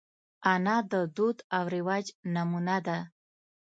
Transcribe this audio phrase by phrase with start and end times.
[0.53, 2.97] انا د دود او رواج نمونه ده